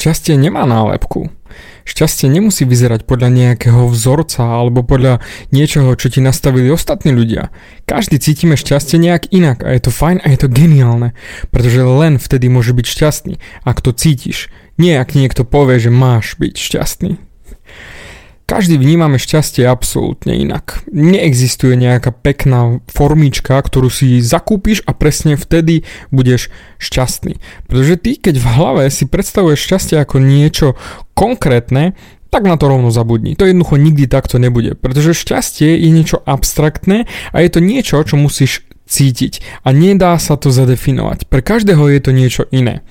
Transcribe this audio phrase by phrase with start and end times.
[0.00, 1.28] šťastie nemá nálepku.
[1.84, 5.20] Šťastie nemusí vyzerať podľa nejakého vzorca alebo podľa
[5.52, 7.52] niečoho, čo ti nastavili ostatní ľudia.
[7.84, 11.12] Každý cítime šťastie nejak inak a je to fajn a je to geniálne,
[11.52, 13.34] pretože len vtedy môže byť šťastný,
[13.68, 14.48] ak to cítiš.
[14.80, 17.29] Nie ak niekto povie, že máš byť šťastný.
[18.50, 20.82] Každý vnímame šťastie absolútne inak.
[20.90, 26.50] Neexistuje nejaká pekná formička, ktorú si zakúpiš a presne vtedy budeš
[26.82, 27.38] šťastný.
[27.70, 30.74] Pretože ty, keď v hlave si predstavuješ šťastie ako niečo
[31.14, 31.94] konkrétne,
[32.34, 33.38] tak na to rovno zabudni.
[33.38, 38.18] To jednoducho nikdy takto nebude, pretože šťastie je niečo abstraktné a je to niečo, čo
[38.18, 41.30] musíš cítiť a nedá sa to zadefinovať.
[41.30, 42.82] Pre každého je to niečo iné.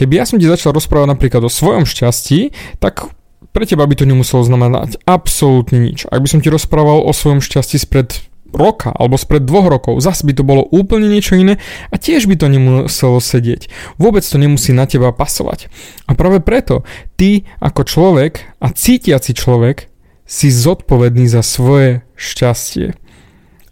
[0.00, 3.12] Keby ja som ti začal rozprávať napríklad o svojom šťastí, tak
[3.56, 6.04] pre teba by to nemuselo znamenať absolútne nič.
[6.12, 8.20] Ak by som ti rozprával o svojom šťastí spred
[8.52, 11.56] roka alebo spred dvoch rokov, zase by to bolo úplne niečo iné
[11.88, 13.72] a tiež by to nemuselo sedieť.
[13.96, 15.72] Vôbec to nemusí na teba pasovať.
[16.04, 16.84] A práve preto
[17.16, 19.88] ty ako človek a cítiaci človek
[20.28, 22.92] si zodpovedný za svoje šťastie.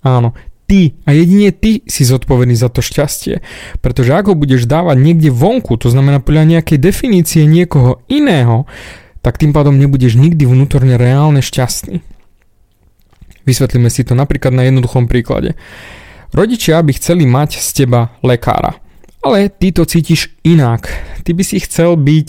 [0.00, 0.32] Áno,
[0.64, 3.44] ty a jedine ty si zodpovedný za to šťastie.
[3.84, 8.64] Pretože ak ho budeš dávať niekde vonku, to znamená podľa nejakej definície niekoho iného,
[9.24, 12.04] tak tým pádom nebudeš nikdy vnútorne reálne šťastný.
[13.48, 15.56] Vysvetlíme si to napríklad na jednoduchom príklade.
[16.36, 18.76] Rodičia by chceli mať z teba lekára,
[19.24, 20.92] ale ty to cítiš inak.
[21.24, 22.28] Ty by si chcel byť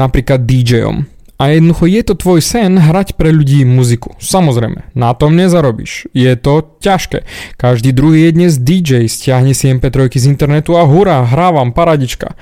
[0.00, 1.04] napríklad DJom.
[1.42, 4.14] A jednoducho je to tvoj sen hrať pre ľudí muziku.
[4.22, 6.06] Samozrejme, na tom nezarobíš.
[6.14, 7.26] Je to ťažké.
[7.58, 12.38] Každý druhý je dnes DJ, stiahne si MP3 z internetu a hurá, hrávam, paradička.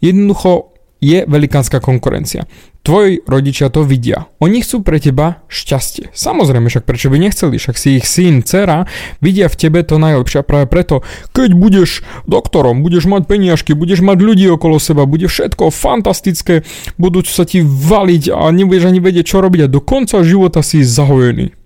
[0.00, 0.72] Jednoducho
[1.04, 2.48] je velikánska konkurencia.
[2.84, 4.28] Tvoji rodičia to vidia.
[4.44, 6.12] Oni chcú pre teba šťastie.
[6.12, 8.84] Samozrejme, však prečo by nechceli, však si ich syn, dcera,
[9.24, 11.00] vidia v tebe to najlepšie a práve preto,
[11.32, 16.60] keď budeš doktorom, budeš mať peniažky, budeš mať ľudí okolo seba, bude všetko fantastické,
[17.00, 20.84] budú sa ti valiť a nebudeš ani vedieť, čo robiť a do konca života si
[20.84, 21.56] zahojený.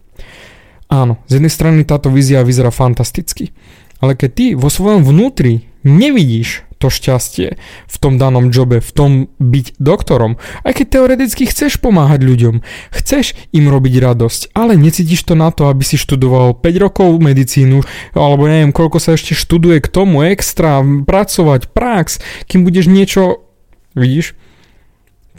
[0.87, 3.51] Áno, z jednej strany táto vízia vyzerá fantasticky,
[3.99, 9.11] ale keď ty vo svojom vnútri nevidíš to šťastie v tom danom jobe, v tom
[9.43, 10.39] byť doktorom.
[10.63, 12.63] Aj keď teoreticky chceš pomáhať ľuďom,
[12.95, 17.83] chceš im robiť radosť, ale necítiš to na to, aby si študoval 5 rokov medicínu,
[18.15, 23.43] alebo neviem, koľko sa ešte študuje k tomu extra, pracovať, prax, kým budeš niečo,
[23.99, 24.39] vidíš,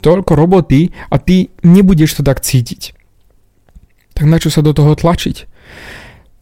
[0.00, 2.96] toľko roboty a ty nebudeš to tak cítiť.
[4.16, 5.48] Tak na čo sa do toho tlačiť?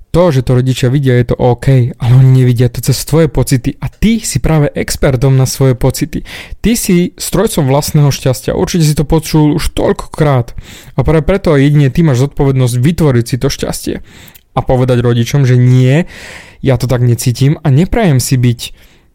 [0.09, 3.77] To, že to rodičia vidia, je to OK, ale oni nevidia to cez tvoje pocity.
[3.77, 6.25] A ty si práve expertom na svoje pocity.
[6.65, 10.57] Ty si strojcom vlastného šťastia, určite si to počul už toľkokrát.
[10.97, 13.95] A práve preto jedine ty máš zodpovednosť vytvoriť si to šťastie
[14.57, 16.09] a povedať rodičom, že nie,
[16.65, 18.61] ja to tak necítim a neprajem si byť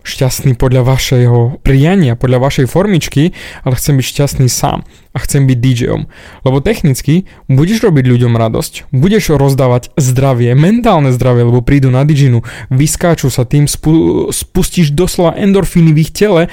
[0.04, 3.32] šťastný podľa vašeho priania, podľa vašej formičky,
[3.64, 4.84] ale chcem byť šťastný sám
[5.16, 6.02] a chcem byť DJom.
[6.44, 12.44] Lebo technicky budeš robiť ľuďom radosť, budeš rozdávať zdravie, mentálne zdravie, lebo prídu na DJinu,
[12.68, 16.52] vyskáču sa tým, spu- spustíš doslova endorfíny v ich tele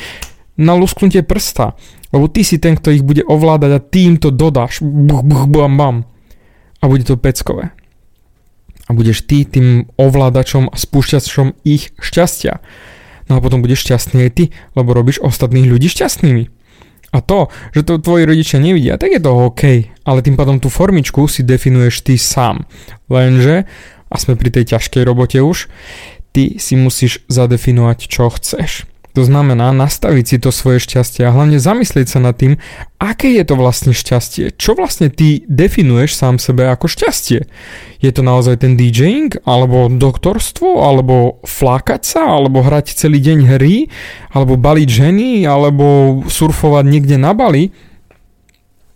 [0.54, 1.74] na lusknutie prsta.
[2.10, 4.82] Lebo ty si ten, kto ich bude ovládať a ty im to dodáš.
[4.82, 5.96] Buch, buch, bam, bam.
[6.82, 7.70] A bude to peckové.
[8.86, 12.58] A budeš ty tým ovládačom a spúšťačom ich šťastia.
[13.30, 16.50] No a potom budeš šťastný aj ty, lebo robíš ostatných ľudí šťastnými.
[17.10, 19.62] A to, že to tvoji rodičia nevidia, tak je to OK,
[20.06, 22.66] ale tým pádom tú formičku si definuješ ty sám.
[23.10, 23.66] Lenže,
[24.10, 25.66] a sme pri tej ťažkej robote už,
[26.30, 28.86] ty si musíš zadefinovať, čo chceš.
[29.20, 32.56] To znamená nastaviť si to svoje šťastie a hlavne zamyslieť sa nad tým,
[32.96, 34.56] aké je to vlastne šťastie.
[34.56, 37.44] Čo vlastne ty definuješ sám sebe ako šťastie?
[38.00, 43.92] Je to naozaj ten DJing, alebo doktorstvo, alebo flákať sa, alebo hrať celý deň hry,
[44.32, 47.76] alebo baliť ženy, alebo surfovať niekde na Bali?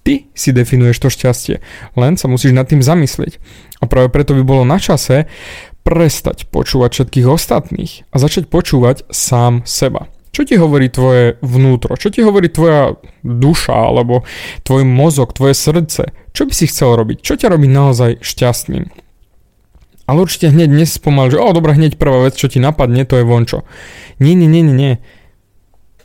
[0.08, 1.60] Ty si definuješ to šťastie,
[2.00, 3.36] len sa musíš nad tým zamyslieť.
[3.76, 5.28] A práve preto by bolo na čase
[5.84, 10.08] prestať počúvať všetkých ostatných a začať počúvať sám seba.
[10.34, 11.94] Čo ti hovorí tvoje vnútro?
[11.94, 14.26] Čo ti hovorí tvoja duša alebo
[14.66, 16.10] tvoj mozog, tvoje srdce?
[16.34, 17.22] Čo by si chcel robiť?
[17.22, 18.90] Čo ťa robí naozaj šťastným?
[20.04, 23.24] Ale určite hneď nespomal, že o, dobrá, hneď prvá vec, čo ti napadne, to je
[23.24, 23.62] vončo.
[24.18, 24.94] Nie, nie, nie, nie, nie.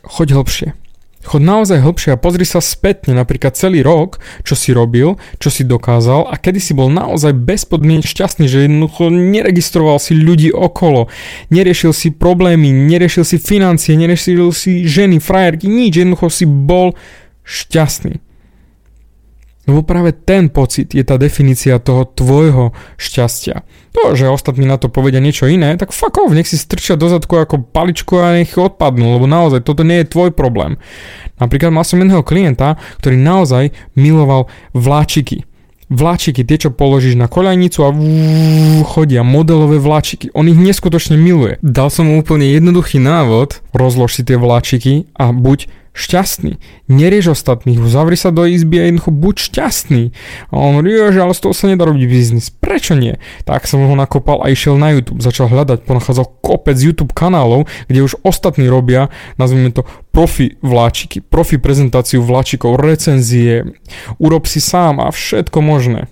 [0.06, 0.79] Choď hlbšie.
[1.30, 5.62] Chod naozaj hlbšie a pozri sa spätne napríklad celý rok, čo si robil, čo si
[5.62, 11.06] dokázal a kedy si bol naozaj bezpodmienečne šťastný, že jednoducho neregistroval si ľudí okolo,
[11.54, 16.98] neriešil si problémy, neriešil si financie, neriešil si ženy, frajerky, nič, jednoducho si bol
[17.46, 18.18] šťastný.
[19.70, 23.62] Lebo práve ten pocit je tá definícia toho tvojho šťastia.
[23.94, 27.06] To, že ostatní na to povedia niečo iné, tak fuck off, nech si strčia do
[27.06, 30.74] zadku ako paličku a nech odpadnú, lebo naozaj toto nie je tvoj problém.
[31.38, 35.46] Napríklad mal som jedného klienta, ktorý naozaj miloval vláčiky
[35.90, 37.90] vláčiky, tie čo položíš na koľajnicu a
[38.86, 40.30] chodia modelové vláčiky.
[40.38, 41.58] On ich neskutočne miluje.
[41.60, 46.62] Dal som mu úplne jednoduchý návod, rozlož si tie vláčiky a buď šťastný.
[46.86, 50.02] Nerieš ostatných, zavri sa do izby a jednoducho buď šťastný.
[50.48, 52.54] A on hovorí, že ale z toho sa nedá robiť biznis.
[52.54, 53.18] Prečo nie?
[53.42, 55.18] Tak som ho nakopal a išiel na YouTube.
[55.18, 59.82] Začal hľadať, ponachádzal kopec YouTube kanálov, kde už ostatní robia, nazvime to
[60.14, 63.74] profi vláčiky, profi prezentáciu vláčikov, recenzie,
[64.22, 66.06] urob si sám a všetko možné.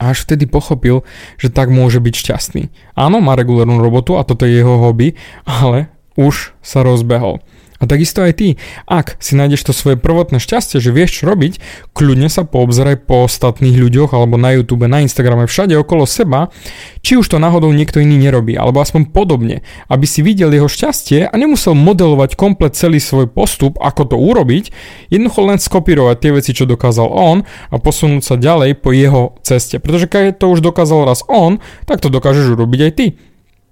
[0.00, 1.04] A až vtedy pochopil,
[1.36, 2.72] že tak môže byť šťastný.
[2.96, 5.12] Áno, má regulárnu robotu a toto je jeho hobby,
[5.44, 7.44] ale už sa rozbehol.
[7.80, 8.48] A takisto aj ty,
[8.84, 11.56] ak si nájdeš to svoje prvotné šťastie, že vieš čo robiť,
[11.96, 16.52] kľudne sa poobzeraj po ostatných ľuďoch alebo na YouTube, na Instagrame, všade okolo seba,
[17.00, 21.32] či už to náhodou niekto iný nerobí, alebo aspoň podobne, aby si videl jeho šťastie
[21.32, 24.68] a nemusel modelovať komplet celý svoj postup, ako to urobiť,
[25.08, 29.80] jednoducho len skopírovať tie veci, čo dokázal on a posunúť sa ďalej po jeho ceste.
[29.80, 33.06] Pretože keď to už dokázal raz on, tak to dokážeš urobiť aj ty.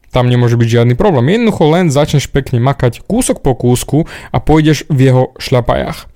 [0.09, 1.29] Tam nemôže byť žiadny problém.
[1.29, 6.09] Jednoducho len začneš pekne makať kúsok po kúsku a pôjdeš v jeho šľapajach.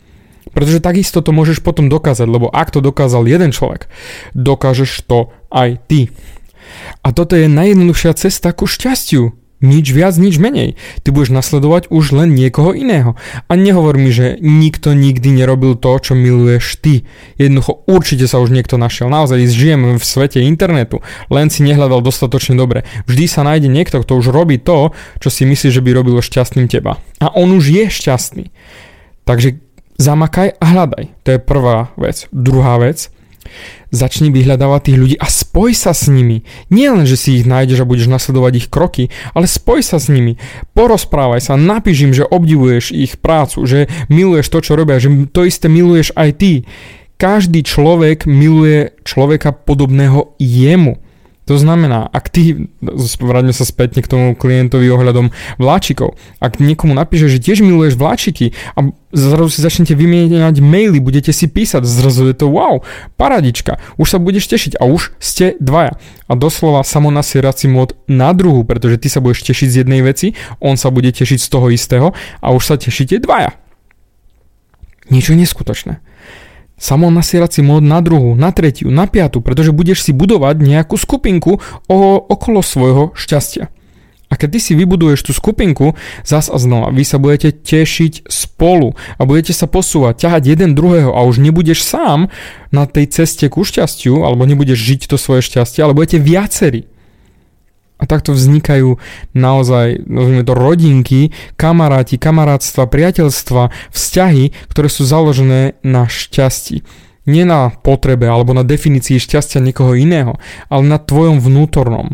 [0.53, 3.89] Pretože takisto to môžeš potom dokázať, lebo ak to dokázal jeden človek,
[4.37, 6.13] dokážeš to aj ty.
[7.05, 9.42] A toto je najjednoduchšia cesta ku šťastiu.
[9.63, 10.75] Nič viac, nič menej.
[11.07, 13.15] Ty budeš nasledovať už len niekoho iného.
[13.47, 17.07] A nehovor mi, že nikto nikdy nerobil to, čo miluješ ty.
[17.39, 19.07] Jednoducho určite sa už niekto našiel.
[19.07, 20.99] Naozaj žijeme v svete internetu.
[21.31, 22.83] Len si nehľadal dostatočne dobre.
[23.07, 24.91] Vždy sa nájde niekto, kto už robí to,
[25.23, 26.99] čo si myslí, že by robilo šťastným teba.
[27.23, 28.51] A on už je šťastný.
[29.23, 29.63] Takže
[30.03, 31.05] zamakaj a hľadaj.
[31.23, 32.27] To je prvá vec.
[32.35, 33.15] Druhá vec,
[33.93, 36.49] Začni vyhľadávať tých ľudí a spoj sa s nimi.
[36.73, 40.09] Nie len, že si ich nájdeš a budeš nasledovať ich kroky, ale spoj sa s
[40.09, 40.41] nimi.
[40.73, 45.45] Porozprávaj sa, napíš im, že obdivuješ ich prácu, že miluješ to, čo robia, že to
[45.45, 46.53] isté miluješ aj ty.
[47.21, 50.97] Každý človek miluje človeka podobného jemu.
[51.53, 52.73] To znamená, ak ty,
[53.21, 55.29] vráťme sa spätne k tomu klientovi ohľadom
[55.61, 61.29] vláčikov, ak niekomu napíše, že tiež miluješ vláčiky a zrazu si začnete vymieňať maily, budete
[61.29, 62.81] si písať, zrazu je to wow,
[63.21, 66.01] paradička, už sa budeš tešiť a už ste dvaja.
[66.25, 70.81] A doslova samonasierací mod na druhu, pretože ty sa budeš tešiť z jednej veci, on
[70.81, 73.53] sa bude tešiť z toho istého a už sa tešíte dvaja.
[75.13, 76.01] Niečo neskutočné
[76.83, 81.97] samonasierací mód na druhú, na tretiu, na piatu, pretože budeš si budovať nejakú skupinku o,
[82.19, 83.71] okolo svojho šťastia.
[84.33, 85.93] A keď ty si vybuduješ tú skupinku,
[86.25, 91.13] zas a znova, vy sa budete tešiť spolu a budete sa posúvať, ťahať jeden druhého
[91.13, 92.33] a už nebudeš sám
[92.73, 96.89] na tej ceste ku šťastiu, alebo nebudeš žiť to svoje šťastie, ale budete viacerí.
[98.03, 98.99] A takto vznikajú
[99.31, 106.83] naozaj, nazvime to rodinky, kamaráti, kamarátstva, priateľstva, vzťahy, ktoré sú založené na šťastí.
[107.31, 112.11] Nie na potrebe alebo na definícii šťastia niekoho iného, ale na tvojom vnútornom.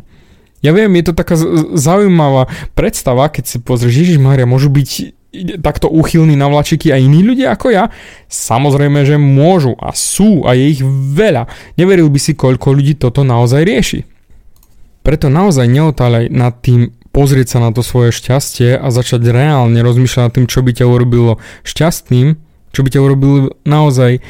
[0.60, 1.40] Ja viem, je to taká
[1.72, 5.16] zaujímavá predstava, keď si pozrieš, Ježiš Maria, môžu byť
[5.62, 7.92] takto úchylní na vlačiky aj iní ľudia ako ja?
[8.28, 10.82] Samozrejme, že môžu a sú a je ich
[11.14, 11.46] veľa.
[11.76, 14.17] Neveril by si, koľko ľudí toto naozaj rieši.
[15.08, 20.20] Preto naozaj neotáľaj nad tým pozrieť sa na to svoje šťastie a začať reálne rozmýšľať
[20.20, 22.36] nad tým, čo by ťa urobilo šťastným,
[22.76, 24.20] čo by ťa urobilo naozaj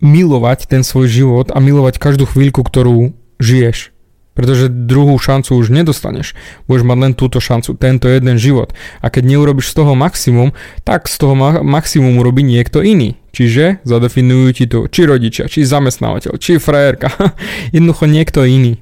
[0.00, 3.12] milovať ten svoj život a milovať každú chvíľku, ktorú
[3.44, 3.92] žiješ.
[4.32, 6.32] Pretože druhú šancu už nedostaneš.
[6.64, 8.72] Budeš mať len túto šancu, tento jeden život.
[9.04, 10.56] A keď neurobiš z toho maximum,
[10.88, 13.20] tak z toho ma- maximum urobí niekto iný.
[13.36, 17.12] Čiže zadefinujú ti to či rodičia, či zamestnávateľ, či frajerka.
[17.76, 18.80] Jednoducho niekto iný.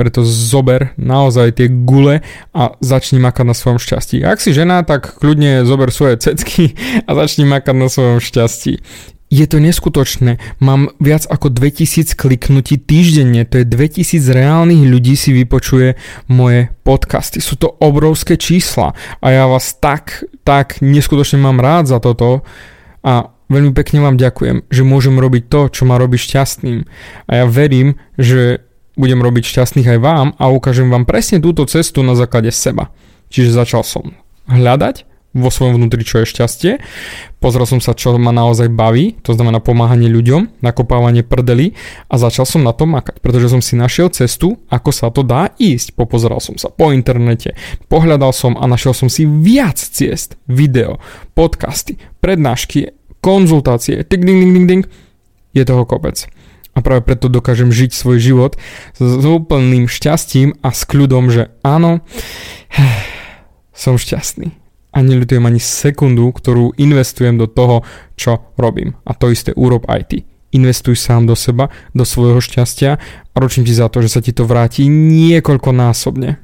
[0.00, 2.24] Preto zober naozaj tie gule
[2.56, 4.24] a začni makať na svojom šťastí.
[4.24, 6.72] Ak si žena, tak kľudne zober svoje cecky
[7.08, 8.80] a začni makať na svojom šťastí.
[9.28, 10.40] Je to neskutočné.
[10.58, 13.44] Mám viac ako 2000 kliknutí týždenne.
[13.44, 16.00] To je 2000 reálnych ľudí si vypočuje
[16.32, 17.44] moje podcasty.
[17.44, 22.40] Sú to obrovské čísla a ja vás tak, tak neskutočne mám rád za toto
[23.04, 26.86] a veľmi pekne vám ďakujem, že môžem robiť to, čo ma robí šťastným.
[27.28, 28.64] A ja verím, že
[29.00, 32.92] budem robiť šťastných aj vám a ukážem vám presne túto cestu na základe seba.
[33.32, 34.12] Čiže začal som
[34.44, 36.72] hľadať vo svojom vnútri, čo je šťastie.
[37.38, 41.78] Pozrel som sa, čo ma naozaj baví, to znamená pomáhanie ľuďom, nakopávanie prdeli
[42.10, 45.54] a začal som na to makať, pretože som si našiel cestu, ako sa to dá
[45.54, 45.94] ísť.
[45.94, 47.54] Popozeral som sa po internete,
[47.86, 50.98] pohľadal som a našiel som si viac ciest, video,
[51.38, 52.90] podcasty, prednášky,
[53.22, 54.84] konzultácie, ding, ding, ding, ding,
[55.54, 56.26] je toho kopec.
[56.74, 58.52] A práve preto dokážem žiť svoj život
[58.96, 62.02] s úplným šťastím a s kľudom, že áno,
[63.74, 64.54] som šťastný.
[64.90, 67.86] A neľutujem ani sekundu, ktorú investujem do toho,
[68.18, 68.98] čo robím.
[69.06, 70.18] A to isté urob aj ty.
[70.50, 72.98] Investuj sám do seba, do svojho šťastia
[73.30, 76.42] a ročím ti za to, že sa ti to vráti niekoľko násobne.